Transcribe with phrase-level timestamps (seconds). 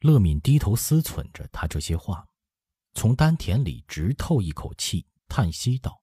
[0.00, 2.28] 乐敏低头思忖着他这些话，
[2.94, 6.00] 从丹田里直透一口气，叹息道：“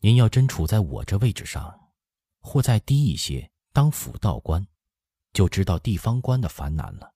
[0.00, 1.92] 您要真处在我这位置上，
[2.40, 4.66] 或再低一些，当辅道官，
[5.32, 7.14] 就知道地方官的烦难了。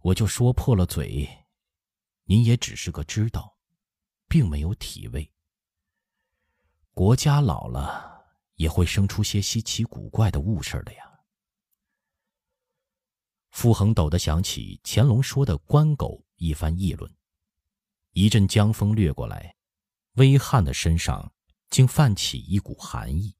[0.00, 1.46] 我就说破了嘴，
[2.24, 3.56] 您也只是个知道，
[4.26, 5.32] 并没有体味。
[6.92, 8.26] 国家老了，
[8.56, 11.06] 也会生出些稀奇古怪的物事的呀。”
[13.50, 17.12] 傅恒陡地想起乾隆说的“官狗”一番议论，
[18.12, 19.56] 一阵江风掠过来，
[20.14, 21.32] 微汉的身上
[21.68, 23.36] 竟泛起一股寒意。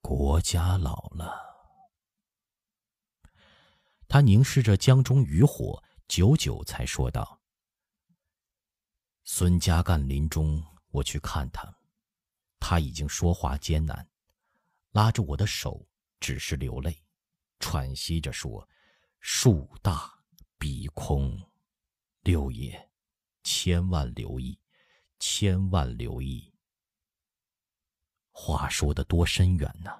[0.00, 1.32] 国家老了，
[4.08, 7.40] 他凝视着江中渔火，久久才说道
[9.24, 11.76] ：“孙家干临终，我去看他，
[12.58, 14.08] 他已经说话艰难，
[14.90, 15.88] 拉着我的手，
[16.20, 17.02] 只是流泪。”
[17.58, 18.68] 喘息着说
[19.20, 20.22] ：“树大
[20.58, 21.40] 笔空，
[22.20, 22.90] 六爷，
[23.42, 24.58] 千万留意，
[25.18, 26.52] 千万留意。”
[28.30, 29.90] 话说的多深远呢？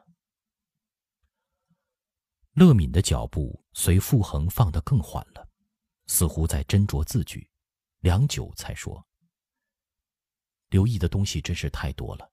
[2.53, 5.49] 乐敏的脚步随傅恒放得更缓了，
[6.07, 7.51] 似乎在斟酌字句，
[8.01, 9.07] 良久才说
[10.69, 12.31] ：“留意的东西真是太多了，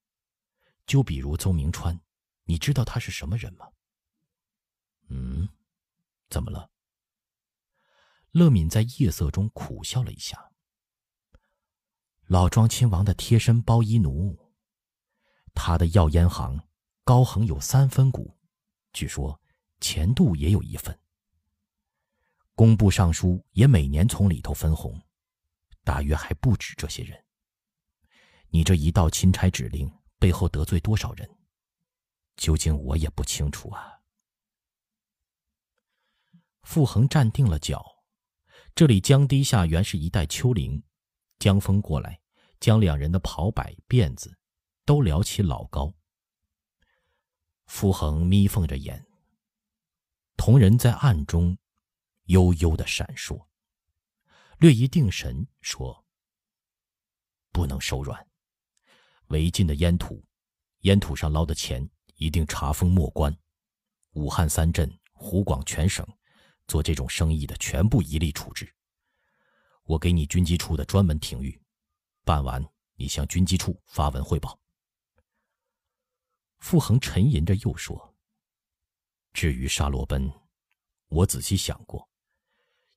[0.86, 1.98] 就比如邹明川，
[2.44, 3.70] 你知道他是什么人吗？”
[5.16, 5.48] 嗯，
[6.28, 6.68] 怎么了？
[8.32, 10.50] 乐敏在夜色中苦笑了一下。
[12.26, 14.36] 老庄亲王的贴身包衣奴，
[15.54, 16.60] 他的药烟行
[17.04, 18.36] 高恒有三分股，
[18.92, 19.40] 据说
[19.80, 20.98] 钱度也有一份。
[22.56, 25.00] 工部尚书也每年从里头分红，
[25.84, 27.24] 大约还不止这些人。
[28.48, 31.38] 你这一道钦差指令背后得罪多少人？
[32.36, 33.93] 究竟我也不清楚啊。
[36.64, 37.84] 傅恒站定了脚，
[38.74, 40.82] 这里江堤下原是一带丘陵，
[41.38, 42.20] 江风过来，
[42.58, 44.36] 将两人的袍摆辫子
[44.84, 45.94] 都撩起老高。
[47.66, 49.06] 傅恒眯缝着眼，
[50.36, 51.56] 同人在暗中
[52.24, 53.46] 悠悠的闪烁，
[54.58, 56.04] 略一定神，说
[57.52, 58.26] ：“不能手软，
[59.28, 60.24] 违禁的烟土，
[60.80, 63.36] 烟土上捞的钱一定查封没关，
[64.12, 66.04] 武汉三镇、湖广全省。”
[66.66, 68.72] 做这种生意的全部一律处置。
[69.84, 71.60] 我给你军机处的专门停谕，
[72.24, 72.64] 办完
[72.94, 74.58] 你向军机处发文汇报。
[76.58, 78.16] 傅恒沉吟着又说
[79.34, 80.32] ：“至于沙罗奔，
[81.08, 82.08] 我仔细想过，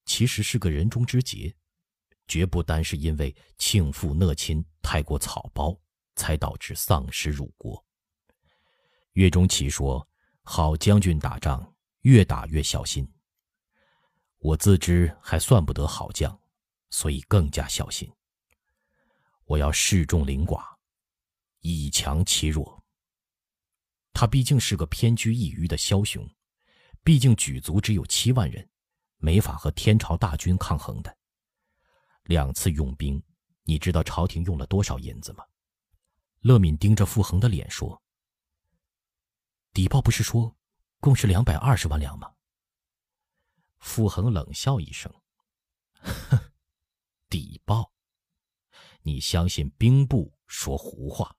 [0.06, 1.54] 其实是个人中之杰，
[2.30, 5.78] 绝不单是因为庆父讷亲太过草包，
[6.16, 7.86] 才导致丧失辱国。
[9.14, 10.08] 岳钟琪说：
[10.44, 13.06] 好将军打仗，越打越小心。”
[14.40, 16.40] 我自知还算不得好将，
[16.90, 18.12] 所以更加小心。
[19.46, 20.64] 我要示众凌寡，
[21.62, 22.84] 以强欺弱。
[24.14, 26.28] 他毕竟是个偏居一隅的枭雄，
[27.04, 28.68] 毕竟举族只有七万人，
[29.18, 31.18] 没法和天朝大军抗衡的。
[32.24, 33.22] 两次用兵，
[33.64, 35.44] 你知道朝廷用了多少银子吗？
[36.42, 38.02] 乐敏盯着傅恒的脸说
[39.74, 40.56] ：“底报不是说，
[41.00, 42.32] 共是两百二十万两吗？”
[43.80, 45.14] 傅恒冷笑一声
[46.02, 46.40] ：“哼，
[47.30, 47.92] 底报，
[49.02, 51.36] 你相信兵部说胡话？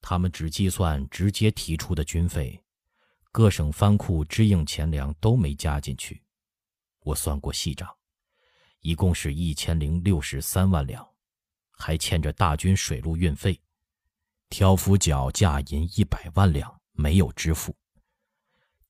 [0.00, 2.62] 他们只计算直接提出的军费，
[3.32, 6.22] 各省藩库支应钱粮都没加进去。
[7.00, 7.88] 我算过细账，
[8.80, 11.08] 一共是一千零六十三万两，
[11.70, 13.60] 还欠着大军水路运费、
[14.48, 17.76] 挑夫脚价银一百万两没有支付。”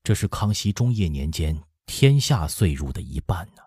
[0.07, 3.61] 这是康熙中叶年间天下岁入的一半呢，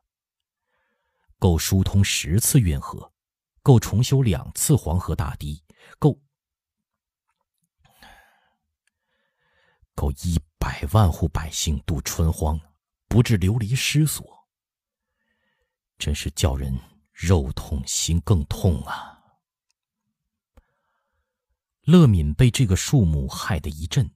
[1.39, 3.13] 够疏通十次运河，
[3.63, 5.63] 够重修两次黄河大堤，
[5.99, 6.19] 够
[9.95, 12.59] 够一百万户百姓度春荒，
[13.07, 14.27] 不致流离失所。
[15.99, 16.75] 真是叫人
[17.13, 19.23] 肉痛心更痛啊！
[21.83, 24.11] 乐敏被这个数目害得一震。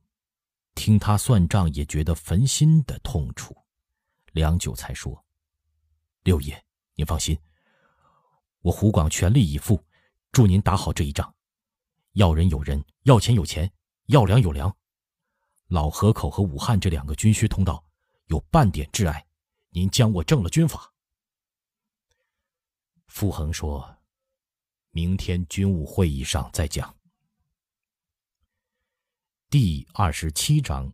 [0.74, 3.56] 听他算账，也觉得焚心的痛楚，
[4.32, 5.24] 良久才说
[6.24, 6.62] ：“六爷，
[6.94, 7.38] 您放心，
[8.60, 9.82] 我湖广全力以赴，
[10.32, 11.32] 助您打好这一仗。
[12.12, 13.72] 要人有人，要钱有钱，
[14.06, 14.74] 要粮有粮。
[15.68, 17.84] 老河口和武汉这两个军需通道，
[18.26, 19.24] 有半点挚爱，
[19.70, 20.92] 您将我正了军法。”
[23.06, 23.96] 傅恒说
[24.90, 26.94] ：“明天军务会议上再讲。”
[29.56, 30.92] 第二十七章：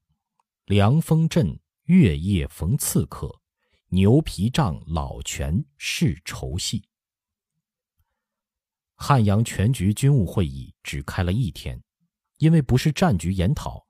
[0.67, 3.41] 凉风阵，月夜逢刺客，
[3.89, 6.85] 牛皮帐老泉是仇戏。
[8.97, 11.83] 汉阳全局军务会议只开了一天，
[12.37, 13.83] 因为不是战局研讨，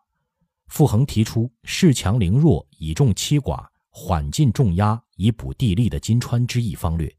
[0.68, 7.12] 傅恒提出恃强凌弱、以众欺寡、缓进重压以补地利的金川之役方略，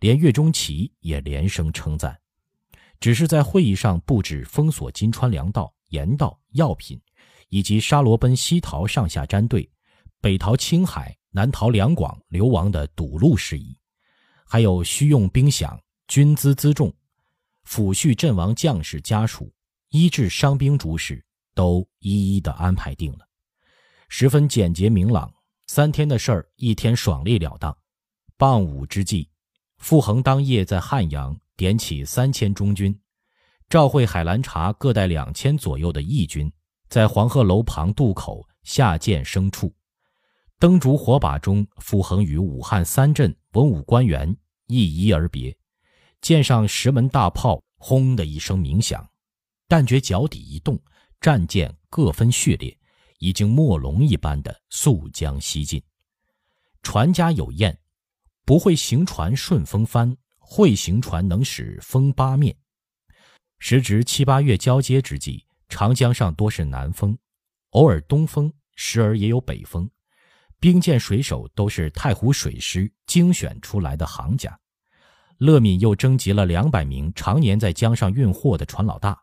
[0.00, 2.20] 连岳钟琪也连声称赞。
[2.98, 5.72] 只是在会议上布置封锁金川粮道。
[5.90, 7.00] 盐道、药品，
[7.48, 9.70] 以及沙罗奔西逃上下战队，
[10.20, 13.78] 北逃青海、南逃两广流亡的堵路事宜，
[14.44, 16.92] 还有需用兵饷、军资辎重、
[17.66, 19.52] 抚恤阵亡将士家属、
[19.90, 21.24] 医治伤兵诸事，
[21.54, 23.20] 都一一的安排定了，
[24.08, 25.32] 十分简洁明朗。
[25.68, 27.76] 三天的事儿，一天爽利了当。
[28.36, 29.28] 傍午之际，
[29.78, 32.96] 傅恒当夜在汉阳点起三千中军。
[33.68, 36.50] 赵会海兰察各带两千左右的义军，
[36.88, 39.74] 在黄鹤楼旁渡口下舰牲畜，
[40.60, 44.36] 灯烛火把中，傅恒与武汉三镇文武官员
[44.68, 45.56] 一一而别。
[46.20, 49.04] 舰上十门大炮轰的一声鸣响，
[49.66, 50.80] 但觉脚底一动，
[51.20, 52.76] 战舰各分序列，
[53.18, 55.82] 已经墨龙一般的速将西进。
[56.84, 57.76] 船家有宴：
[58.44, 62.56] 不会行船顺风帆，会行船能使风八面。
[63.58, 67.18] 时值七八月交接之际，长江上多是南风，
[67.70, 69.90] 偶尔东风，时而也有北风。
[70.58, 74.58] 兵舰水手都是太湖水师精选出来的行家。
[75.38, 79.18] 乐敏又征集了两百名常年在江上运货的船老大，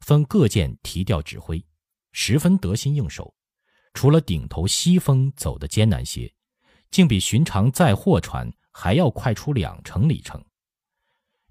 [0.00, 1.62] 分各舰提调指挥，
[2.12, 3.34] 十分得心应手。
[3.92, 6.32] 除了顶头西风走得艰难些，
[6.90, 10.42] 竟比寻常载货船还要快出两成里程。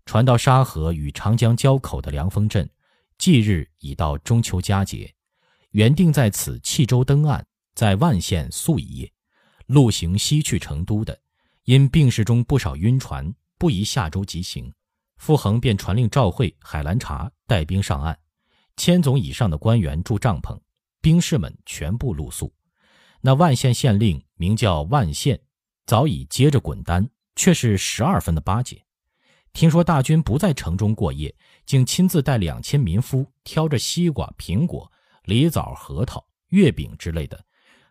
[0.09, 2.67] 船到沙河与长江交口的凉风镇，
[3.19, 5.13] 即日已到中秋佳节，
[5.69, 7.45] 原定在此弃舟登岸，
[7.75, 9.13] 在万县宿一夜，
[9.67, 11.15] 路行西去成都的，
[11.65, 14.73] 因病逝中不少晕船，不宜下舟急行。
[15.17, 18.17] 傅恒便传令赵会、海兰察带兵上岸，
[18.77, 20.59] 千总以上的官员住帐篷，
[21.01, 22.51] 兵士们全部露宿。
[23.21, 25.39] 那万县县令名叫万县，
[25.85, 28.83] 早已接着滚单，却是十二分的巴结。
[29.53, 31.33] 听说大军不在城中过夜，
[31.65, 34.89] 竟亲自带两千民夫，挑着西瓜、苹果、
[35.23, 37.43] 梨枣、核桃、月饼之类的，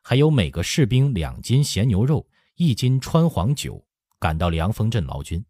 [0.02, 3.84] 还有每个士兵两斤咸牛肉、一斤川黄酒，
[4.18, 5.44] 赶到凉风镇劳军。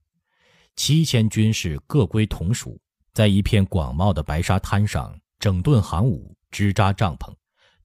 [0.76, 2.80] 七千军士各归同属，
[3.12, 7.32] 在一片广袤的白沙滩上整顿行伍、支扎帐篷、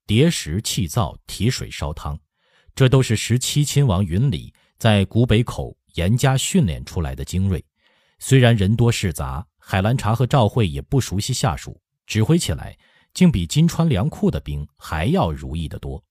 [0.08, 2.18] 叠石砌灶、提水烧汤，
[2.74, 7.64] 这都是十七亲王云里在古北口严加训练出来的精锐。
[8.25, 11.78] 虽然人多势杂，海兰察和赵慧也不熟悉下属，
[12.08, 12.78] 指挥起来
[13.14, 16.02] 竟比金川粮库的兵还要如意得多。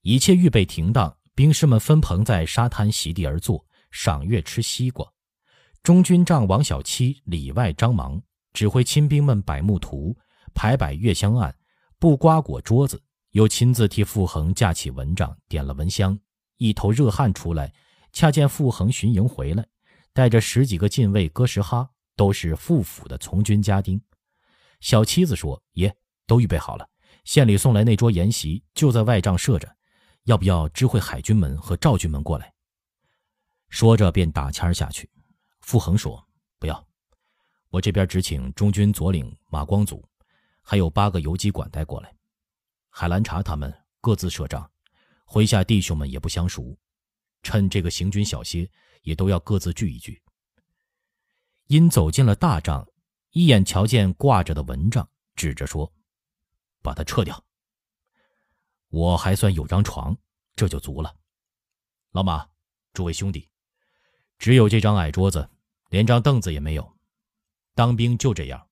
[0.00, 5.06] 一切预备停当，兵士们分棚在沙滩席地而坐，赏月吃西瓜。
[5.82, 8.18] 中军帐王小七里外张忙，
[8.54, 10.16] 指挥亲兵们摆木图，
[10.54, 11.54] 排摆月香案，
[11.98, 12.98] 布瓜果桌子，
[13.32, 16.18] 又亲自替傅恒架起蚊帐，点了蚊香，
[16.56, 17.70] 一头热汗出来。
[18.14, 19.62] 恰见傅恒巡营回来。
[20.16, 24.00] 带着十几个禁卫哥什哈，都是副府的从军家丁。
[24.80, 25.94] 小妻子说：“爷，
[26.26, 26.88] 都预备好了，
[27.24, 29.76] 县里送来那桌筵席就在外帐设着，
[30.24, 32.50] 要不要知会海军们和赵军们过来？”
[33.68, 35.06] 说着便打签下去。
[35.60, 36.26] 傅恒说
[36.58, 36.82] ：“不要，
[37.68, 40.02] 我这边只请中军左领马光祖，
[40.62, 42.10] 还有八个游击管带过来。
[42.88, 44.70] 海兰察他们各自设帐，
[45.26, 46.74] 麾下弟兄们也不相熟，
[47.42, 48.66] 趁这个行军小歇。”
[49.06, 50.20] 也都要各自聚一聚。
[51.68, 52.86] 因走进了大帐，
[53.30, 55.90] 一眼瞧见挂着的蚊帐，指着说
[56.82, 57.42] ：“把它撤掉。”
[58.90, 60.16] 我还算有张床，
[60.56, 61.16] 这就足了。
[62.10, 62.48] 老马，
[62.92, 63.48] 诸位兄弟，
[64.38, 65.48] 只有这张矮桌子，
[65.90, 66.96] 连张凳子也没有。
[67.74, 68.68] 当兵就这样，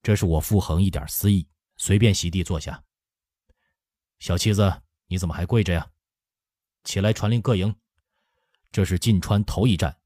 [0.00, 1.44] 这是我傅恒一点私意，
[1.76, 2.80] 随便席地坐下。
[4.20, 5.90] 小妻子，你怎么还跪着呀？
[6.84, 7.74] 起来传令各营。
[8.76, 9.96] 这是晋川头一战，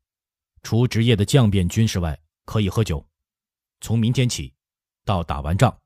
[0.63, 3.05] 除职业的将变军士外，可以喝酒。
[3.81, 4.55] 从明天起，
[5.05, 5.77] 到打完仗，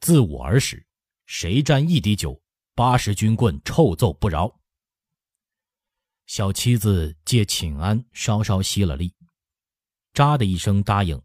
[0.00, 0.86] 自我而始，
[1.26, 2.40] 谁沾一滴酒，
[2.74, 4.58] 八十军棍臭揍不饶。
[6.24, 9.14] 小妻子借请安，稍稍吸了力，
[10.14, 11.20] 喳的一声答应，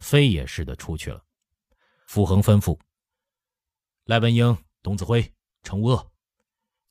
[0.00, 1.24] 飞也似的出去了。
[2.06, 2.78] 傅恒吩咐：
[4.04, 5.32] 赖文英、董子辉、
[5.62, 6.06] 程阿，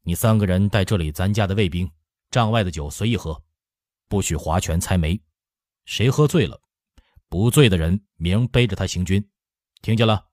[0.01, 1.87] 你三个人带这里咱家的卫兵，
[2.31, 3.39] 帐外的酒随意喝。
[4.11, 5.17] 不许划拳猜眉，
[5.85, 6.61] 谁喝醉了，
[7.29, 9.25] 不醉的人明背着他行军，
[9.81, 10.25] 听见了？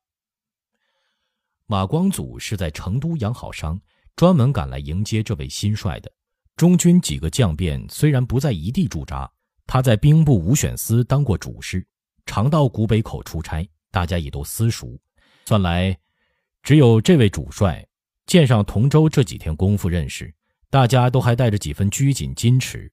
[1.67, 3.81] 马光祖是在成都养好伤，
[4.17, 6.13] 专门赶来迎接这位新帅的。
[6.57, 9.31] 中军几个将变虽然不在一地驻扎，
[9.65, 11.87] 他在兵部武选司当过主事，
[12.27, 14.99] 常到古北口出差，大家也都私熟。
[15.47, 15.97] 算来，
[16.65, 17.87] 只有这位主帅
[18.27, 20.35] 见上同州这几天功夫认识，
[20.69, 22.93] 大家都还带着几分拘谨矜持，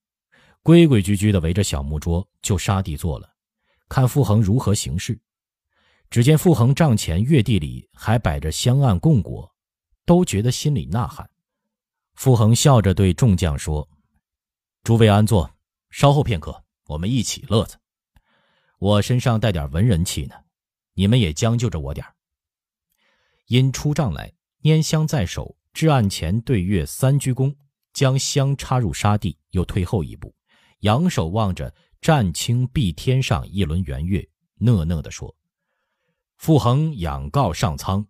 [0.65, 3.29] 规规矩矩的围着小木桌就沙地坐了，
[3.88, 5.22] 看傅恒如何行事。
[6.10, 9.53] 只见傅恒帐前月地里还摆着香案供果，
[10.07, 11.29] 都觉得心里呐喊。
[12.15, 13.88] 傅恒笑着对众将说
[14.81, 15.55] ：“诸位安坐，
[15.91, 17.77] 稍后片刻，我们一起乐子。
[18.79, 20.34] 我身上带点文人气呢，
[20.95, 22.03] 你们也将就着我点
[23.45, 27.55] 因出帐来，拈香在手，至案前对月三鞠躬，
[27.93, 30.35] 将香插入沙地，又退后一步，
[30.86, 34.24] 仰首望着湛清碧天上一轮圆月，
[34.60, 35.36] 讷讷地说
[36.38, 38.06] ：“傅恒仰告上苍，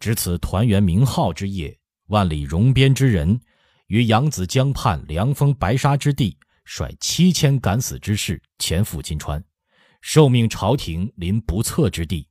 [0.00, 1.78] 值此团圆名号之夜。”
[2.08, 3.40] 万里戎边之人，
[3.86, 9.42] 于扬子江畔凉风白沙之地，率七千敢死之士前赴金川，
[10.00, 12.28] 受命朝廷临不测之地，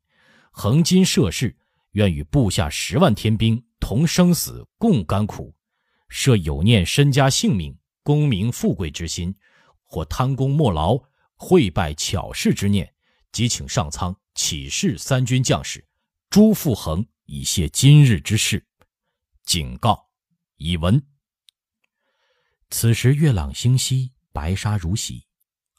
[0.51, 1.55] 横金涉世，
[1.91, 5.55] 愿与部下十万天兵同生死共甘苦。
[6.09, 9.35] 设有念身家性命、功名富贵之心，
[9.85, 11.01] 或贪功莫劳、
[11.35, 12.93] 会败巧事之念，
[13.31, 15.87] 即请上苍启示三军将士，
[16.29, 18.65] 朱复恒以谢今日之事。
[19.43, 20.09] 警告，
[20.57, 21.01] 已闻。
[22.69, 25.25] 此时月朗星稀，白沙如洗，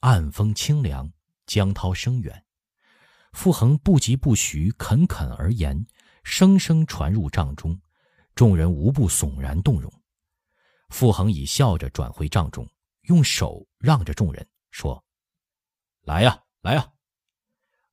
[0.00, 1.12] 暗风清凉，
[1.46, 2.44] 江涛声远。
[3.32, 5.86] 傅恒不疾不徐，恳恳而言，
[6.22, 7.78] 声声传入帐中，
[8.34, 9.92] 众人无不悚然动容。
[10.90, 12.66] 傅恒已笑着转回帐中，
[13.06, 15.04] 用手让着众人，说
[16.06, 16.92] ：“来呀，来呀！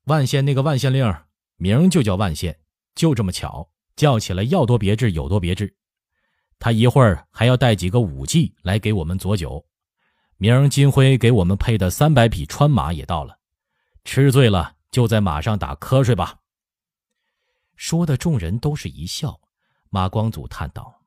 [0.04, 1.14] 万县那个万县令，
[1.56, 2.60] 名就叫万县，
[2.94, 5.78] 就这么巧。”叫起来要多别致有多别致，
[6.58, 9.64] 他一会儿还要带几个武技来给我们佐酒。
[10.38, 13.38] 明金辉给我们配的三百匹川马也到了，
[14.04, 16.40] 吃醉了就在马上打瞌睡吧。
[17.76, 19.40] 说的众人都是一笑。
[19.92, 21.04] 马光祖叹道：“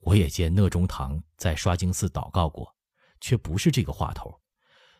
[0.00, 2.74] 我也见讷中堂在刷经寺祷告过，
[3.22, 4.38] 却不是这个话头，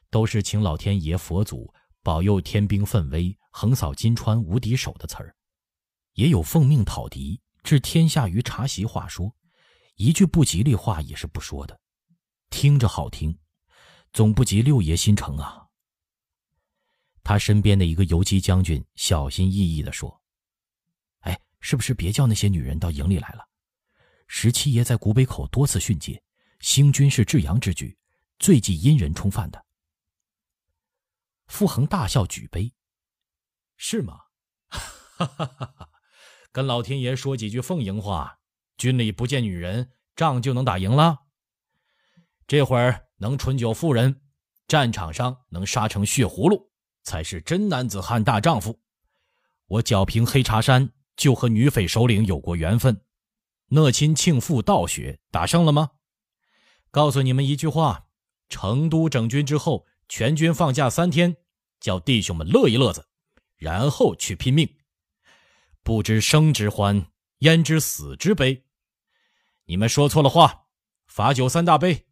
[0.08, 1.70] 都是请老天爷佛祖
[2.02, 5.36] 保佑天兵奋威，横扫金川无敌手的词儿。”
[6.14, 9.34] 也有奉命讨敌，置天下于茶席话说，
[9.96, 11.80] 一句不吉利话也是不说的，
[12.50, 13.38] 听着好听，
[14.12, 15.66] 总不及六爷心诚啊。
[17.24, 20.20] 他身边的一个游击将军小心翼翼地说
[21.20, 23.48] ：“哎，是不是别叫那些女人到营里来了？
[24.26, 26.22] 十七爷在古北口多次训诫，
[26.60, 27.96] 兴军是至阳之举，
[28.42, 29.64] 最忌阴人冲犯的。”
[31.46, 32.74] 傅恒大笑，举杯
[33.76, 34.18] ：“是吗？”
[34.68, 35.88] 哈哈哈哈。
[36.50, 38.40] 跟老天爷说几句奉迎话，
[38.76, 41.20] 军里不见女人，仗就能打赢了。
[42.46, 44.20] 这会儿能醇酒妇人，
[44.66, 46.70] 战场上能杀成血葫芦，
[47.04, 48.82] 才是真男子汉大丈夫。
[49.66, 53.02] 我剿平黑茶山，就和女匪首领有过缘分。
[53.68, 55.92] 讷亲庆父道学打胜了吗？
[56.90, 58.01] 告诉你们一句话：
[58.52, 61.34] 成都整军之后，全军放假三天，
[61.80, 63.08] 叫弟兄们乐一乐子，
[63.56, 64.68] 然后去拼命。
[65.82, 67.06] 不知生之欢，
[67.38, 68.64] 焉知死之悲？
[69.64, 70.66] 你们说错了话，
[71.06, 72.06] 罚酒三大杯。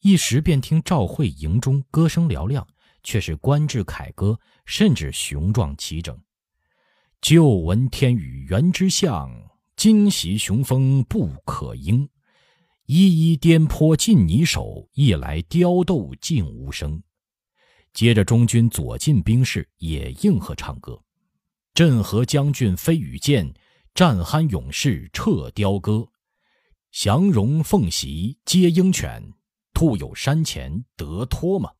[0.00, 2.68] 一时便听赵会营中歌声嘹亮，
[3.02, 6.22] 却是官至凯歌，甚至雄壮齐整。
[7.22, 9.32] 旧闻天宇原之象，
[9.74, 12.06] 今袭雄风不可应。
[12.86, 17.02] 一一颠簸尽泥手，一来雕斗尽无声。
[17.94, 21.00] 接着中军左近兵士也应和唱歌。
[21.74, 23.54] 镇河将军飞羽箭，
[23.94, 26.06] 战酣勇士撤雕歌。
[26.90, 29.32] 降荣奉袭皆鹰犬，
[29.72, 31.70] 兔有山前得脱吗？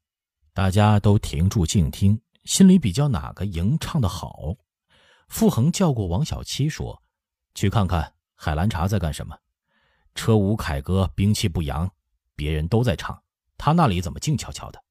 [0.55, 4.55] 大家都停住静听，心里比较哪个营唱得好。
[5.29, 7.03] 傅恒叫过王小七说
[7.55, 9.37] ：“去看看海兰察在干什么？
[10.15, 11.91] 车舞凯歌，兵器不扬，
[12.37, 13.23] 别人都在唱，
[13.57, 14.83] 他那里怎么静悄悄的？”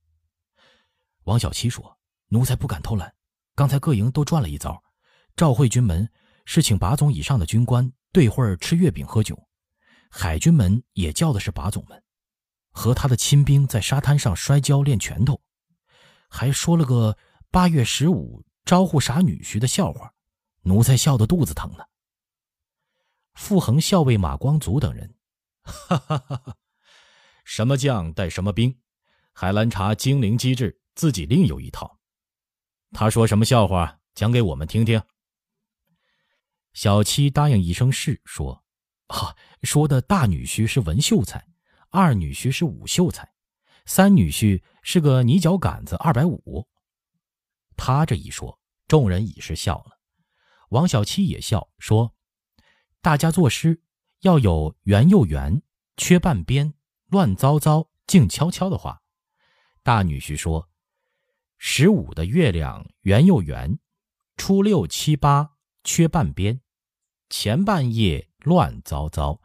[1.26, 1.98] 王小七说
[2.30, 3.14] ：“奴才不敢偷懒，
[3.56, 4.84] 刚才各营都转了一遭。”
[5.36, 6.10] 赵会军门
[6.46, 9.48] 是请把总以上的军官对会儿吃月饼喝酒，
[10.10, 12.04] 海军门也叫的是把总们，
[12.72, 15.42] 和他的亲兵在沙滩上摔跤练拳头，
[16.28, 17.18] 还说了个
[17.50, 20.14] 八月十五招呼傻女婿的笑话，
[20.64, 21.84] 奴才笑得肚子疼呢。
[23.42, 25.16] 傅恒校尉马光祖等人，
[25.64, 26.58] 哈哈哈哈，
[27.44, 28.80] 什么将带什么兵，
[29.34, 32.00] 海兰察精灵机智，自己另有一套。
[32.92, 35.02] 他说什么笑话，讲给我们听听。
[36.74, 38.64] 小七答应一声是，说
[39.10, 41.44] ：“啊，说的大女婿是文秀才，
[41.90, 43.34] 二女婿是武秀才，
[43.88, 46.70] 三女婿是个泥脚杆子二百五。”
[47.76, 50.00] 他这一说，众人已是笑了。
[50.70, 52.16] 王小七也笑说
[53.02, 53.82] ：“大家作诗
[54.22, 55.64] 要有圆又圆，
[55.98, 56.76] 缺半边，
[57.08, 59.02] 乱糟糟，静悄悄的话。”
[59.82, 60.70] 大女婿说
[61.58, 63.80] ：“十五的月亮圆又圆，
[64.38, 66.62] 初六七八缺半边，
[67.30, 69.42] 前半夜乱糟糟，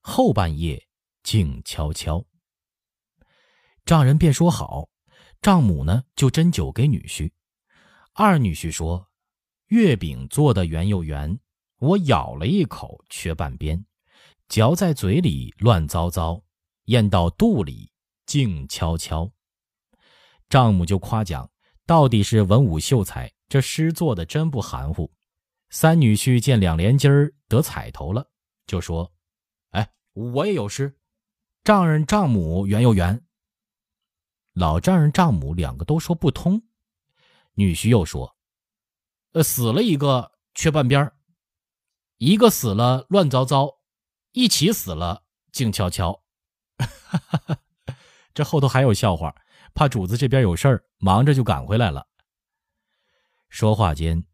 [0.00, 0.86] 后半夜
[1.22, 2.26] 静悄悄。”
[3.86, 4.90] 丈人便说好，
[5.40, 7.32] 丈母呢就斟酒给女婿。
[8.12, 9.08] 二女婿说
[9.68, 11.40] ：“月饼做的圆又圆，
[11.78, 13.84] 我咬了一口缺半边，
[14.48, 16.42] 嚼在嘴里乱糟糟，
[16.84, 17.90] 咽到肚里
[18.26, 19.30] 静悄悄。”
[20.48, 21.50] 丈母就夸奖，
[21.86, 25.12] 到底是文武秀才，这诗做的真不含糊。
[25.70, 28.26] 三女婿见两连金儿得彩头了，
[28.66, 29.12] 就说
[29.70, 30.98] ：“哎，我也有诗，
[31.62, 33.22] 丈人丈母圆又圆。”
[34.54, 36.62] 老丈人丈母两个都说不通。
[37.54, 38.36] 女婿又说
[39.32, 41.12] ：“呃，死了一个缺半边
[42.18, 43.78] 一个死了乱糟糟，
[44.32, 46.22] 一起死了静悄悄。
[48.34, 49.34] ”这后头还有笑话。
[49.74, 52.08] 怕主子这边有事儿，忙着就赶回来了。
[53.48, 54.24] 说话间，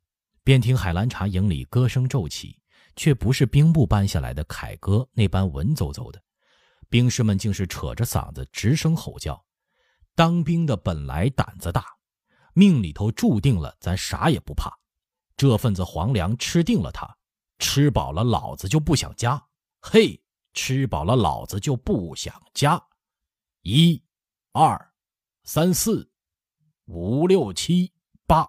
[0.42, 2.58] 便听海兰察营里歌声骤起，
[2.96, 6.22] 却不是兵部搬下来的凯歌那般文绉绉的，
[6.88, 9.44] 兵士们竟是扯着嗓子直声吼叫。
[10.14, 11.84] 当兵的本来胆子大，
[12.54, 14.72] 命里头注定了咱啥也不怕。
[15.36, 17.18] 这份子皇粮吃定了他，
[17.64, 19.42] 吃饱了老子就不想家。
[19.80, 22.78] 嘿，吃饱了老子就不想家。
[23.62, 24.04] 一，
[24.52, 24.92] 二。
[25.44, 26.10] 三四
[26.84, 27.90] 五六七
[28.26, 28.46] 八，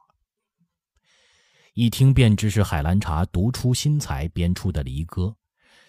[1.73, 5.33] 一听便知是海兰察独出心裁编出的离歌，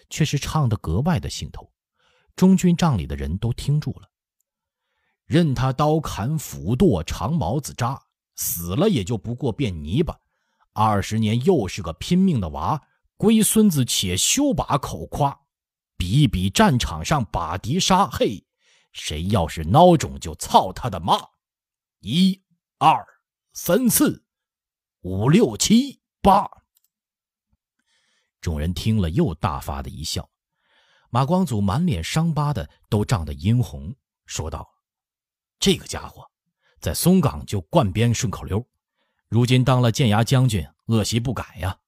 [0.09, 1.69] 却是唱得格外的兴头。
[2.33, 4.09] 中军帐里的人都听住了。
[5.25, 8.01] 任他刀砍斧剁长矛子扎，
[8.35, 10.17] 死了也就不过变泥巴。
[10.71, 12.81] 二十年又是个拼命的娃，
[13.17, 15.37] 龟孙子且休把口夸，
[15.97, 18.45] 比一比战场上把敌杀，嘿！
[18.93, 21.19] 谁要是孬种，就操他的妈！
[21.99, 22.43] 一、
[22.77, 23.05] 二、
[23.53, 24.23] 三、四、
[25.01, 26.47] 五、六、七、八。
[28.39, 30.29] 众人听了，又大发的一笑。
[31.09, 34.67] 马光祖满脸伤疤的都涨得殷红，说道
[35.59, 36.29] ：“这个家伙，
[36.79, 38.63] 在松岗就灌编顺口溜，
[39.27, 41.79] 如今当了建牙将军，恶习不改呀。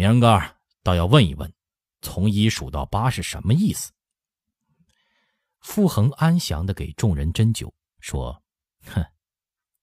[0.00, 1.52] 明儿个倒要问一问，
[2.00, 3.92] 从一数到八是什么意思。”
[5.60, 8.42] 傅恒安详的给众人斟酒，说
[8.86, 9.04] ：“哼，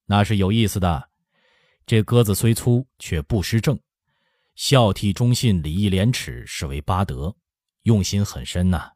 [0.06, 1.08] 那是有意思的。
[1.86, 3.78] 这鸽子虽粗，却不失正。
[4.56, 7.36] 孝悌忠信、礼义廉耻，是为八德，
[7.82, 8.90] 用心很深呐。”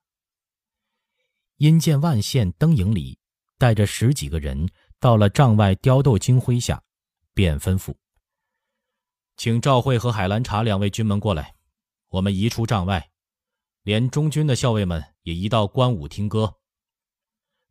[1.58, 3.16] 因见万县灯影里
[3.58, 6.82] 带着十几个人到了帐外雕斗金麾下，
[7.32, 7.94] 便吩咐
[9.42, 11.56] ：“请赵慧和海兰察两位军门过来，
[12.10, 13.10] 我们移出帐外，
[13.82, 16.58] 连中军的校尉们也移到官武听歌。”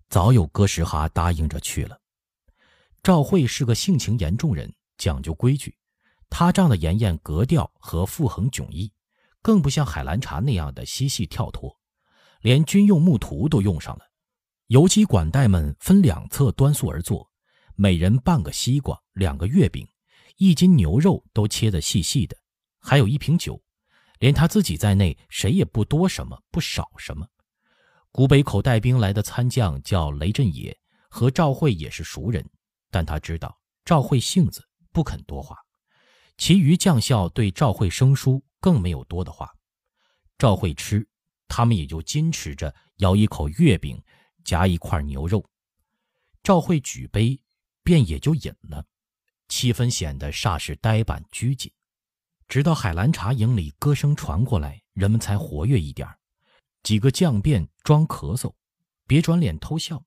[0.10, 1.98] 早有哥什哈答应着去了。
[3.02, 5.74] 赵慧是个性情严重人，讲究规矩。
[6.30, 8.92] 他仗的严严格调和傅恒迥异，
[9.42, 11.80] 更不像海兰察那样的嬉戏跳脱。
[12.42, 14.04] 连军用木图都用上了。
[14.68, 17.32] 游击管带们分两侧端坐而坐，
[17.76, 19.88] 每人半个西瓜，两个月饼，
[20.42, 22.36] 一斤牛肉都切得细细的，
[22.80, 23.62] 还有一瓶酒。
[24.18, 27.28] 连他自己在内，谁也不多什么，不少什么。
[28.12, 30.76] 古北口带兵来的参将叫雷震野，
[31.12, 32.44] 和赵慧也是熟人，
[32.90, 35.56] 但他知道赵慧性子不肯多话。
[36.40, 39.54] 其余将校对赵慧生疏，更没有多的话。
[40.40, 41.08] 赵慧吃，
[41.48, 44.04] 他们也就矜持着咬一口月饼，
[44.44, 45.48] 夹一块牛肉。
[46.42, 47.40] 赵慧举杯，
[47.84, 48.84] 便也就饮了，
[49.52, 51.70] 气氛显得煞是呆板拘谨。
[52.48, 56.08] 直到海兰察营里歌声传过来，人们才活跃一点
[56.84, 58.54] 几个将便装咳嗽，
[59.06, 60.02] 别转脸偷笑，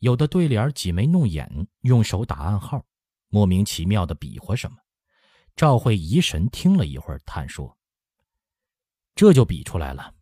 [0.00, 2.84] 有的对联挤眉弄眼，用手打暗号，
[3.28, 4.76] 莫名其妙的比划什么。
[5.56, 7.78] 赵慧疑神听了一会儿，叹说
[9.16, 10.14] ：“这就比出来了，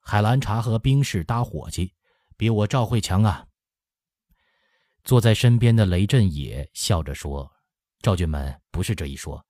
[0.00, 1.92] 海兰察和兵士搭伙计，
[2.38, 3.46] 比我赵慧强啊。”
[5.04, 7.52] 坐在身边的雷震也笑着说
[8.02, 9.46] ：“赵军门不是这一说，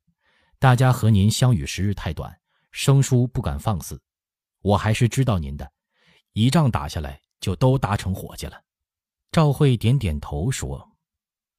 [0.59, 2.39] 大家和您相遇时日太短，
[2.71, 4.01] 生疏不敢放肆。”
[4.61, 5.73] 我还是知道您的，
[6.35, 8.63] 一仗打下来就都搭成伙计了。
[9.33, 10.97] 赵慧点点头说：“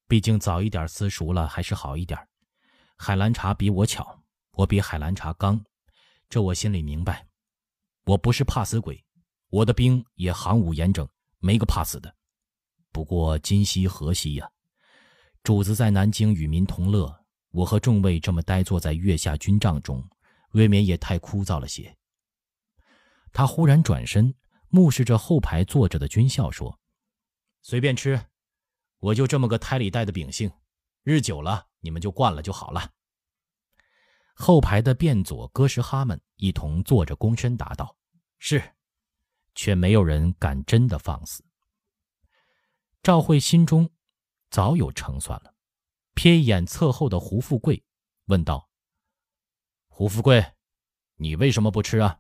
[0.08, 2.18] 毕竟早一点私熟了，还是好一点。
[2.96, 5.62] 海兰察比我巧，我比海兰察刚，
[6.30, 7.28] 这我心里明白。
[8.06, 9.04] 我不是怕死鬼，
[9.50, 11.06] 我的兵也行伍严整，
[11.40, 12.16] 没个怕死的。
[12.92, 14.50] 不过今夕何夕呀？
[15.44, 20.10] 主子在南京与民同乐，我和众位这么呆坐在月下军帐中，
[20.52, 21.98] 未免也太枯燥了些。
[23.34, 24.34] 他忽然转身，
[24.70, 26.80] 目视着后排坐着的军校，说
[27.62, 28.28] ：“随便吃，
[29.00, 30.50] 我就这么个胎里带的秉性，
[31.04, 32.94] 日久了你们就惯了就好了。”
[34.36, 37.98] 后排的便佐、哥什哈们一同坐着，躬身答道
[38.40, 38.64] ：“是。”
[39.56, 41.44] 却没有人敢真的放肆。
[43.04, 43.92] 赵慧心中
[44.54, 45.56] 早有成算了，
[46.14, 47.84] 瞥一眼侧后的胡富贵，
[48.26, 48.70] 问道
[49.90, 50.46] ：“胡富贵，
[51.16, 52.20] 你为什么不吃啊？”